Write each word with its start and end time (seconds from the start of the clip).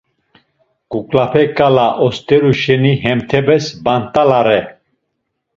Kuklape 0.91 1.43
ǩala 1.57 1.87
osteru 2.05 2.53
şeni 2.61 2.93
hemtepes 3.03 3.65
bant̆alare. 3.83 4.61